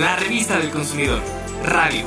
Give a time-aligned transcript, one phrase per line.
[0.00, 1.20] la revista del consumidor,
[1.62, 2.06] radio.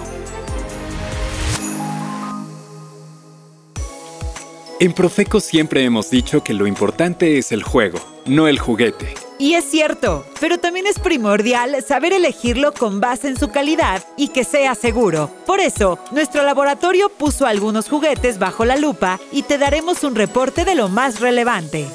[4.79, 9.13] En Profeco siempre hemos dicho que lo importante es el juego, no el juguete.
[9.37, 14.29] Y es cierto, pero también es primordial saber elegirlo con base en su calidad y
[14.29, 15.29] que sea seguro.
[15.45, 20.65] Por eso, nuestro laboratorio puso algunos juguetes bajo la lupa y te daremos un reporte
[20.65, 21.87] de lo más relevante.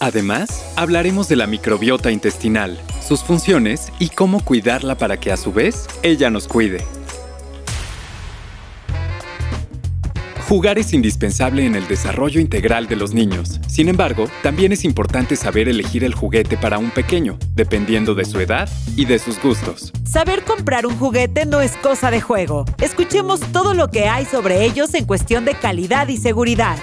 [0.00, 5.52] Además, hablaremos de la microbiota intestinal, sus funciones y cómo cuidarla para que a su
[5.52, 6.84] vez ella nos cuide.
[10.48, 13.58] Jugar es indispensable en el desarrollo integral de los niños.
[13.66, 18.38] Sin embargo, también es importante saber elegir el juguete para un pequeño, dependiendo de su
[18.38, 19.92] edad y de sus gustos.
[20.04, 22.64] Saber comprar un juguete no es cosa de juego.
[22.80, 26.78] Escuchemos todo lo que hay sobre ellos en cuestión de calidad y seguridad.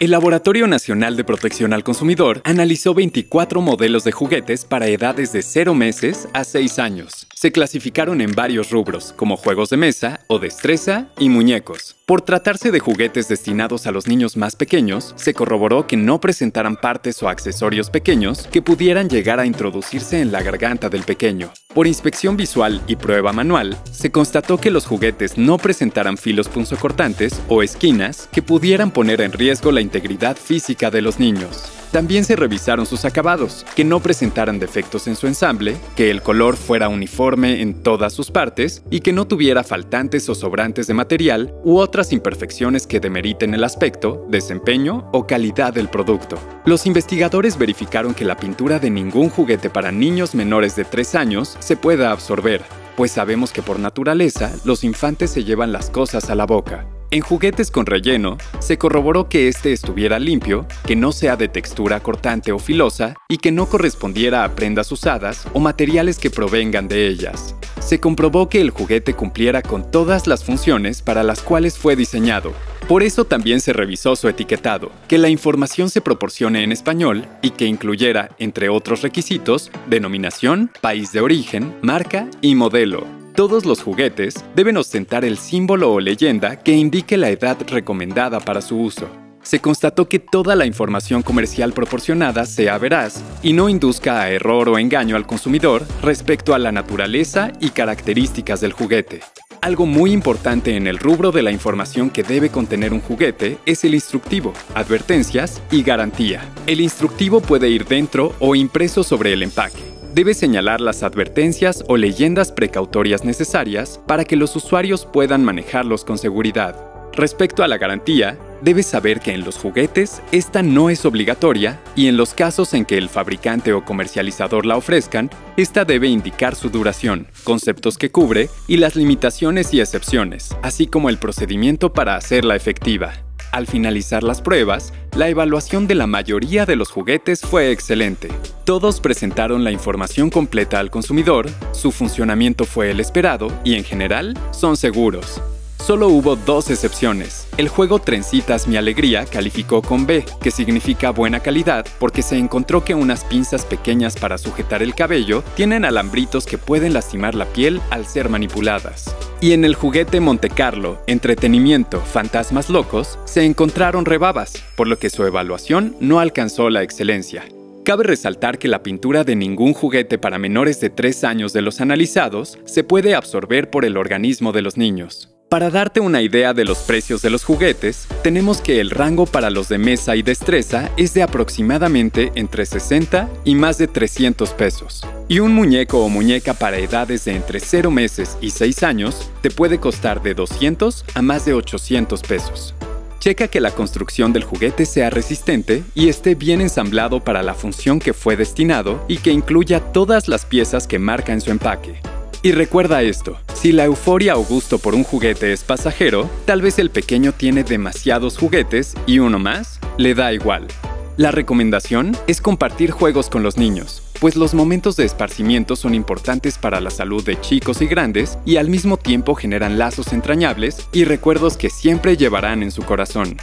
[0.00, 5.42] El Laboratorio Nacional de Protección al Consumidor analizó 24 modelos de juguetes para edades de
[5.42, 7.26] 0 meses a 6 años.
[7.34, 11.96] Se clasificaron en varios rubros, como juegos de mesa o destreza y muñecos.
[12.06, 16.76] Por tratarse de juguetes destinados a los niños más pequeños, se corroboró que no presentaran
[16.76, 21.50] partes o accesorios pequeños que pudieran llegar a introducirse en la garganta del pequeño.
[21.74, 27.42] Por inspección visual y prueba manual, se constató que los juguetes no presentaran filos punzocortantes
[27.46, 31.70] o esquinas que pudieran poner en riesgo la integridad física de los niños.
[31.92, 36.56] También se revisaron sus acabados, que no presentaran defectos en su ensamble, que el color
[36.56, 41.54] fuera uniforme en todas sus partes y que no tuviera faltantes o sobrantes de material
[41.64, 46.38] u otras imperfecciones que demeriten el aspecto, desempeño o calidad del producto.
[46.66, 51.56] Los investigadores verificaron que la pintura de ningún juguete para niños menores de 3 años
[51.58, 52.62] se pueda absorber,
[52.96, 56.86] pues sabemos que por naturaleza los infantes se llevan las cosas a la boca.
[57.10, 62.00] En juguetes con relleno, se corroboró que este estuviera limpio, que no sea de textura
[62.00, 67.06] cortante o filosa y que no correspondiera a prendas usadas o materiales que provengan de
[67.06, 67.54] ellas.
[67.80, 72.52] Se comprobó que el juguete cumpliera con todas las funciones para las cuales fue diseñado.
[72.88, 77.50] Por eso también se revisó su etiquetado, que la información se proporcione en español y
[77.50, 83.17] que incluyera, entre otros requisitos, denominación, país de origen, marca y modelo.
[83.38, 88.60] Todos los juguetes deben ostentar el símbolo o leyenda que indique la edad recomendada para
[88.60, 89.08] su uso.
[89.44, 94.68] Se constató que toda la información comercial proporcionada sea veraz y no induzca a error
[94.68, 99.20] o engaño al consumidor respecto a la naturaleza y características del juguete.
[99.60, 103.84] Algo muy importante en el rubro de la información que debe contener un juguete es
[103.84, 106.42] el instructivo, advertencias y garantía.
[106.66, 109.87] El instructivo puede ir dentro o impreso sobre el empaque
[110.18, 116.18] debe señalar las advertencias o leyendas precautorias necesarias para que los usuarios puedan manejarlos con
[116.18, 116.74] seguridad.
[117.12, 122.08] Respecto a la garantía, debes saber que en los juguetes esta no es obligatoria y
[122.08, 126.68] en los casos en que el fabricante o comercializador la ofrezcan, esta debe indicar su
[126.68, 132.56] duración, conceptos que cubre y las limitaciones y excepciones, así como el procedimiento para hacerla
[132.56, 133.27] efectiva.
[133.50, 138.28] Al finalizar las pruebas, la evaluación de la mayoría de los juguetes fue excelente.
[138.64, 144.38] Todos presentaron la información completa al consumidor, su funcionamiento fue el esperado y en general
[144.50, 145.40] son seguros.
[145.84, 147.48] Solo hubo dos excepciones.
[147.56, 152.84] El juego Trencitas Mi Alegría calificó con B, que significa buena calidad, porque se encontró
[152.84, 157.80] que unas pinzas pequeñas para sujetar el cabello tienen alambritos que pueden lastimar la piel
[157.90, 159.14] al ser manipuladas.
[159.40, 165.10] Y en el juguete Monte Carlo, Entretenimiento, Fantasmas Locos, se encontraron rebabas, por lo que
[165.10, 167.44] su evaluación no alcanzó la excelencia.
[167.84, 171.80] Cabe resaltar que la pintura de ningún juguete para menores de 3 años de los
[171.80, 175.30] analizados se puede absorber por el organismo de los niños.
[175.48, 179.48] Para darte una idea de los precios de los juguetes, tenemos que el rango para
[179.48, 185.06] los de mesa y destreza es de aproximadamente entre 60 y más de 300 pesos.
[185.26, 189.50] Y un muñeco o muñeca para edades de entre 0 meses y 6 años te
[189.50, 192.74] puede costar de 200 a más de 800 pesos.
[193.18, 198.00] Checa que la construcción del juguete sea resistente y esté bien ensamblado para la función
[198.00, 202.02] que fue destinado y que incluya todas las piezas que marca en su empaque.
[202.40, 206.78] Y recuerda esto, si la euforia o gusto por un juguete es pasajero, tal vez
[206.78, 210.68] el pequeño tiene demasiados juguetes y uno más le da igual.
[211.16, 216.58] La recomendación es compartir juegos con los niños, pues los momentos de esparcimiento son importantes
[216.58, 221.04] para la salud de chicos y grandes y al mismo tiempo generan lazos entrañables y
[221.04, 223.36] recuerdos que siempre llevarán en su corazón.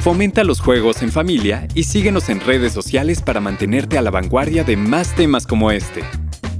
[0.00, 4.64] Fomenta los juegos en familia y síguenos en redes sociales para mantenerte a la vanguardia
[4.64, 6.02] de más temas como este.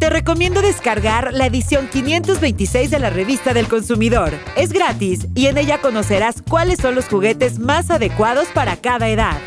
[0.03, 4.33] Te recomiendo descargar la edición 526 de la revista del consumidor.
[4.57, 9.41] Es gratis y en ella conocerás cuáles son los juguetes más adecuados para cada edad.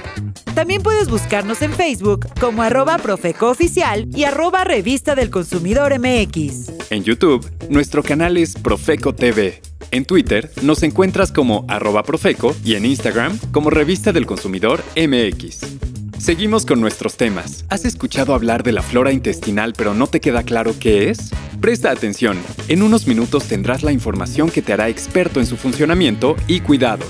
[0.54, 6.72] También puedes buscarnos en Facebook como arroba Profeco Oficial y arroba Revista del Consumidor MX.
[6.90, 9.62] En YouTube, nuestro canal es Profeco TV.
[9.92, 15.85] En Twitter nos encuentras como arroba Profeco y en Instagram como Revista del Consumidor MX.
[16.18, 17.66] Seguimos con nuestros temas.
[17.70, 21.32] ¿Has escuchado hablar de la flora intestinal pero no te queda claro qué es?
[21.60, 22.42] Presta atención.
[22.68, 27.06] En unos minutos tendrás la información que te hará experto en su funcionamiento y cuidado.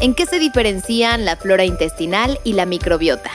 [0.00, 3.30] ¿En qué se diferencian la flora intestinal y la microbiota?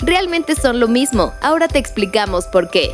[0.00, 2.90] Realmente son lo mismo, ahora te explicamos por qué.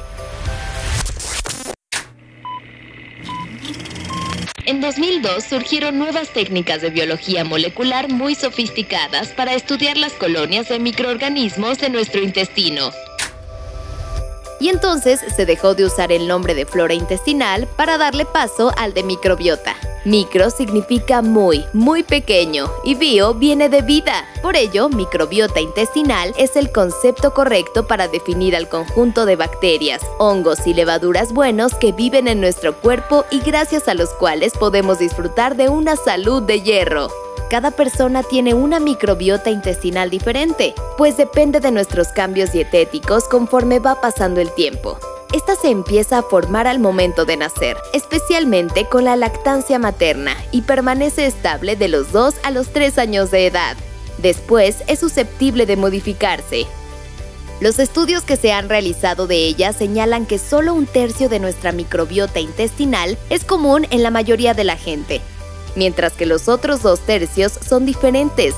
[4.69, 10.79] En 2002 surgieron nuevas técnicas de biología molecular muy sofisticadas para estudiar las colonias de
[10.79, 12.91] microorganismos de nuestro intestino.
[14.61, 18.95] Y entonces se dejó de usar el nombre de flora intestinal para darle paso al
[18.95, 19.77] de microbiota.
[20.05, 24.27] Micro significa muy, muy pequeño y bio viene de vida.
[24.43, 30.67] Por ello, microbiota intestinal es el concepto correcto para definir al conjunto de bacterias, hongos
[30.67, 35.57] y levaduras buenos que viven en nuestro cuerpo y gracias a los cuales podemos disfrutar
[35.57, 37.28] de una salud de hierro.
[37.51, 44.03] Cada persona tiene una microbiota intestinal diferente, pues depende de nuestros cambios dietéticos conforme va
[44.03, 44.99] pasando el tiempo.
[45.33, 50.63] Esta se empieza a formar al momento de nacer, especialmente con la lactancia materna, y
[50.63, 53.77] permanece estable de los 2 a los 3 años de edad.
[54.19, 56.67] Después es susceptible de modificarse.
[57.61, 61.73] Los estudios que se han realizado de ella señalan que solo un tercio de nuestra
[61.73, 65.23] microbiota intestinal es común en la mayoría de la gente,
[65.79, 68.55] mientras que los otros dos tercios son diferentes,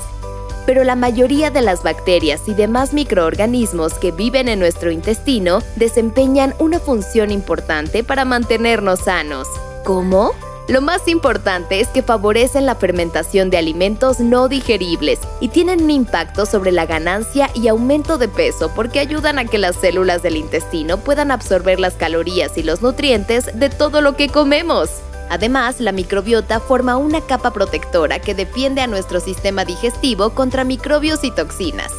[0.65, 6.53] pero la mayoría de las bacterias y demás microorganismos que viven en nuestro intestino desempeñan
[6.59, 9.47] una función importante para mantenernos sanos.
[9.83, 10.33] ¿Cómo?
[10.67, 15.89] Lo más importante es que favorecen la fermentación de alimentos no digeribles y tienen un
[15.89, 20.37] impacto sobre la ganancia y aumento de peso porque ayudan a que las células del
[20.37, 24.89] intestino puedan absorber las calorías y los nutrientes de todo lo que comemos.
[25.31, 31.23] Además, la microbiota forma una capa protectora que defiende a nuestro sistema digestivo contra microbios
[31.23, 31.89] y toxinas.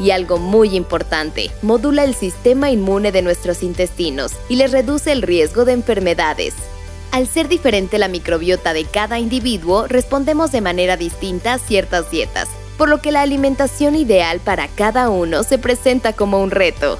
[0.00, 5.22] Y algo muy importante, modula el sistema inmune de nuestros intestinos y les reduce el
[5.22, 6.54] riesgo de enfermedades.
[7.12, 12.48] Al ser diferente la microbiota de cada individuo, respondemos de manera distinta a ciertas dietas,
[12.76, 16.98] por lo que la alimentación ideal para cada uno se presenta como un reto.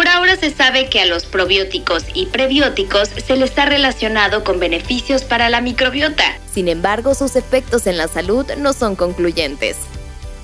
[0.00, 4.58] Por ahora se sabe que a los probióticos y prebióticos se les ha relacionado con
[4.58, 6.24] beneficios para la microbiota.
[6.50, 9.76] Sin embargo, sus efectos en la salud no son concluyentes.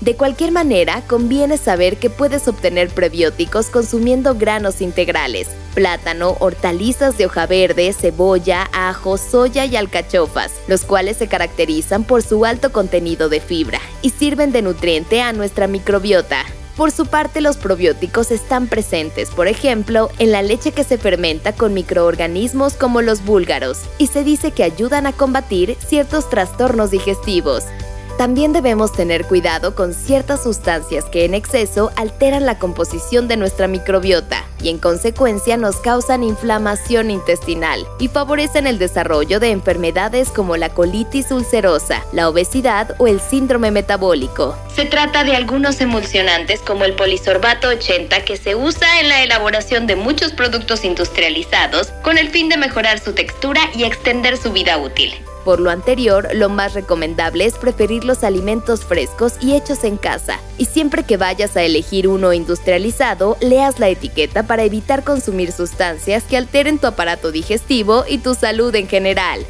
[0.02, 7.24] De cualquier manera, conviene saber que puedes obtener prebióticos consumiendo granos integrales, plátano, hortalizas de
[7.24, 13.30] hoja verde, cebolla, ajo, soya y alcachofas, los cuales se caracterizan por su alto contenido
[13.30, 16.44] de fibra y sirven de nutriente a nuestra microbiota.
[16.76, 21.54] Por su parte, los probióticos están presentes, por ejemplo, en la leche que se fermenta
[21.54, 27.64] con microorganismos como los búlgaros, y se dice que ayudan a combatir ciertos trastornos digestivos.
[28.18, 33.68] También debemos tener cuidado con ciertas sustancias que en exceso alteran la composición de nuestra
[33.68, 40.56] microbiota y en consecuencia nos causan inflamación intestinal y favorecen el desarrollo de enfermedades como
[40.56, 44.56] la colitis ulcerosa, la obesidad o el síndrome metabólico.
[44.74, 49.86] Se trata de algunos emulsionantes como el polisorbato 80 que se usa en la elaboración
[49.86, 54.78] de muchos productos industrializados con el fin de mejorar su textura y extender su vida
[54.78, 55.14] útil.
[55.46, 60.40] Por lo anterior, lo más recomendable es preferir los alimentos frescos y hechos en casa,
[60.58, 66.24] y siempre que vayas a elegir uno industrializado, leas la etiqueta para evitar consumir sustancias
[66.24, 69.46] que alteren tu aparato digestivo y tu salud en general.